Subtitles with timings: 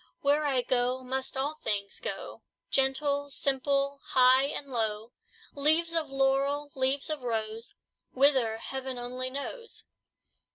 [0.21, 5.11] Where I go, must all things go, Gentle, simple, high and low:
[5.53, 7.75] Leaves of laurel, leaves of rose;
[8.11, 9.83] Whither, heaven only knows!"